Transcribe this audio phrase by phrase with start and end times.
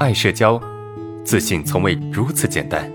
[0.00, 0.60] 爱社交，
[1.24, 2.92] 自信从未如此简单。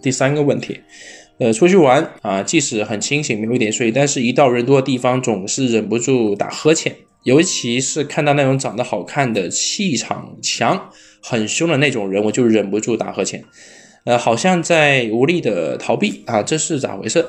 [0.00, 0.80] 第三个问题，
[1.38, 6.94] 呃，出去玩啊，即使很清醒，没有一点睡，但是一到人多的地方，总是忍不住打呵欠，
[7.24, 10.90] 尤其是看到那种长得好看的、气场强、
[11.20, 13.44] 很凶的那种人，我就忍不住打呵欠，
[14.04, 17.26] 呃，好像在无力的逃避啊，这是咋回事？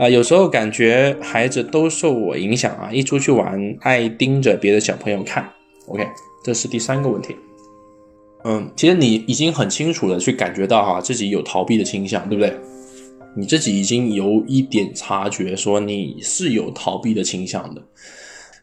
[0.00, 5.46] 啊，有时候感觉孩子都受我影响啊，一出去玩爱盯着别的小朋友看。
[5.88, 6.02] OK，
[6.42, 7.36] 这是第三个问题。
[8.44, 12.56] 嗯，其实你已经很清楚的去感觉到哈，自己有逃避的倾向，对不对？
[13.36, 17.82] 你自己已经有一点察觉，说你是有逃避的倾向的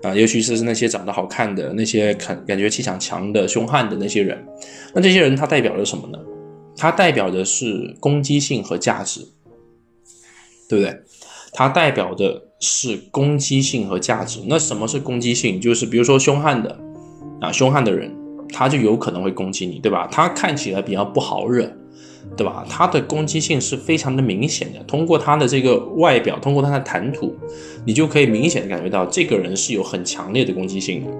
[0.01, 4.43] 啊，尤其是那些长得好看的、那些感感觉气场强的、凶悍的那些人。
[4.91, 6.17] 那这些人他代表着什么呢？
[6.75, 9.21] 他代表的是攻击性和价值，
[10.67, 10.99] 对不对？
[11.57, 14.41] 它代表的是攻击性和价值。
[14.45, 15.59] 那什么是攻击性？
[15.59, 16.77] 就是比如说凶悍的
[17.41, 18.13] 啊，凶悍的人，
[18.53, 20.07] 他就有可能会攻击你，对吧？
[20.11, 21.67] 他看起来比较不好惹，
[22.35, 22.63] 对吧？
[22.69, 24.77] 他的攻击性是非常的明显的。
[24.83, 27.35] 通过他的这个外表，通过他的谈吐，
[27.85, 31.11] 你就可以明显的感觉到这个人是有很强烈的攻击性的。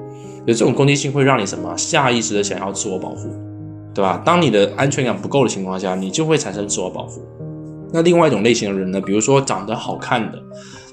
[0.45, 1.75] 就这种攻击性会让你什么？
[1.75, 3.27] 下意识的想要自我保护，
[3.91, 4.21] 对吧？
[4.23, 7.23] 当你的安全感不够的情况下，你就会产生自我保护。
[7.93, 8.99] 那另外一种类型的人呢？
[8.99, 10.41] 比如说长得好看的，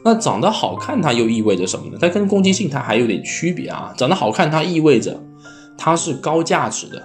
[0.05, 1.99] 那长得好看它又意味着什么呢？
[2.01, 3.93] 它跟攻击性它还有点区别啊。
[3.97, 5.21] 长得好看它意味着
[5.77, 7.03] 它是高价值的，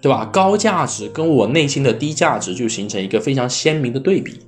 [0.00, 0.24] 对吧？
[0.26, 4.38] 高价值跟我内心的低价值就形成一个非常鲜明的对比。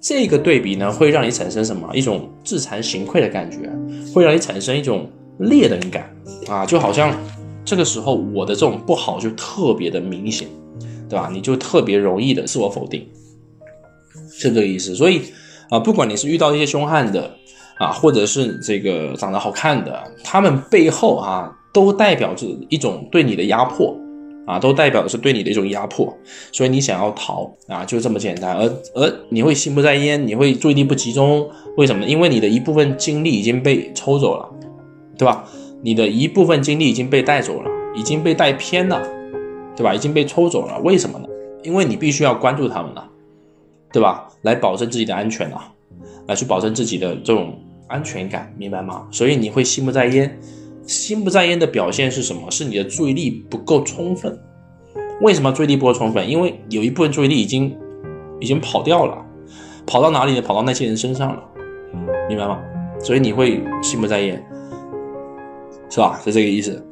[0.00, 1.88] 这个对比呢，会让你产生什么？
[1.94, 3.70] 一种自惭形愧的感觉，
[4.12, 5.08] 会让你产生一种
[5.38, 6.12] 劣等感
[6.48, 7.16] 啊，就好像
[7.64, 10.48] 这个时候我的这种不好就特别的明显，
[11.08, 11.30] 对吧？
[11.32, 13.06] 你就特别容易的自我否定。
[14.32, 15.22] 是这个意思，所以
[15.70, 17.30] 啊，不管你是遇到一些凶悍的
[17.78, 23.96] 啊，或者是这个长得好看的，他们背后啊，都代表着一种对你的压迫
[24.46, 26.12] 啊，都代表的是对你的一种压迫，
[26.50, 28.56] 所以你想要逃啊，就这么简单。
[28.56, 32.04] 而而你会心不在焉，你会注意力不集中，为什么？
[32.04, 34.48] 因为你的一部分精力已经被抽走了，
[35.16, 35.44] 对吧？
[35.82, 39.00] 你的一部分精力已经被带走了，已经被带偏了，
[39.76, 39.94] 对吧？
[39.94, 41.26] 已经被抽走了，为什么呢？
[41.62, 43.08] 因为你必须要关注他们了。
[43.92, 44.28] 对吧？
[44.42, 45.72] 来保证自己的安全啊，
[46.26, 47.58] 来去保证自己的这种
[47.88, 49.06] 安全感，明白吗？
[49.10, 50.38] 所以你会心不在焉，
[50.86, 52.50] 心不在焉的表现是什么？
[52.50, 54.38] 是你的注意力不够充分。
[55.20, 56.28] 为什么注意力不够充分？
[56.28, 57.76] 因为有一部分注意力已经
[58.40, 59.24] 已经跑掉了，
[59.86, 60.42] 跑到哪里呢？
[60.42, 61.42] 跑到那些人身上了，
[62.28, 62.58] 明白吗？
[62.98, 64.42] 所以你会心不在焉，
[65.90, 66.18] 是吧？
[66.24, 66.84] 是这个意思。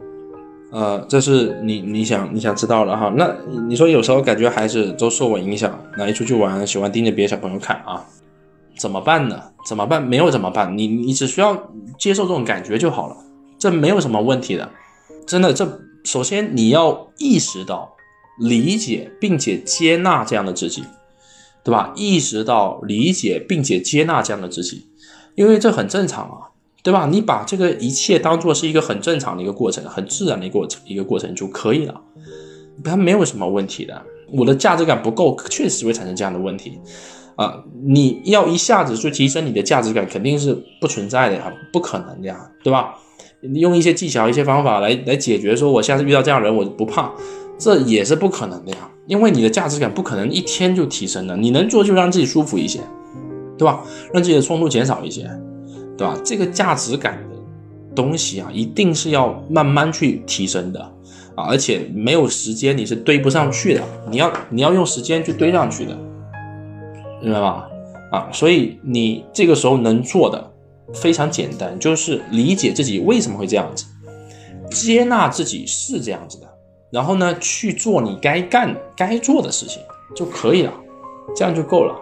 [0.70, 3.12] 呃，这是你你想你想知道的哈。
[3.16, 3.34] 那
[3.68, 8.04] 你说有时候感觉孩子都受我影响，那一出去玩喜欢盯着别的小朋友看啊，
[8.78, 9.42] 怎么办呢？
[9.66, 10.00] 怎么办？
[10.02, 10.78] 没有怎么办？
[10.78, 13.16] 你你只需要接受这种感觉就好了，
[13.58, 14.68] 这没有什么问题的。
[15.26, 17.92] 真的，这首先你要意识到、
[18.38, 20.84] 理解并且接纳这样的自己，
[21.64, 21.92] 对吧？
[21.96, 24.86] 意识到、理解并且接纳这样的自己，
[25.34, 26.49] 因为这很正常啊。
[26.82, 27.06] 对吧？
[27.10, 32.00] 你把这个一切当做是一个很正常的一个过程，很自然的一个过程，一个过程就可以了，
[32.82, 34.02] 它没有什么问题的。
[34.32, 36.78] 我的价值感不够，确实会产生这样的问题
[37.36, 37.62] 啊！
[37.84, 42.94] 你要一下子去提升你的价值感，肯定是不存在的呀，不可能的呀，对吧？
[43.42, 47.10] 你用一些技巧、一些方法来来解决，说我下次遇到这样人我不怕，
[47.58, 51.36] 这也是不可能的呀，因为你的价值感不可能一天就提升的。
[51.36, 52.80] 你能做就让自己舒服一些，
[53.58, 53.82] 对吧？
[54.12, 55.28] 让自己的冲突减少一些。
[56.00, 56.18] 对吧？
[56.24, 57.36] 这个价值感的
[57.94, 60.80] 东西啊，一定是要慢慢去提升的
[61.34, 65.94] 啊，而且没有时间你是堆不上去的，你要你要用时间去堆上去的，
[67.20, 67.64] 明白吗？
[68.10, 70.50] 啊，所以你这个时候能做的
[70.94, 73.84] 非常简单，就是理解自己为什么会这样子，
[74.70, 76.46] 接纳自己是这样子的，
[76.90, 79.82] 然后呢去做你该干该做的事情
[80.16, 80.72] 就可以了，
[81.36, 81.94] 这样就够了。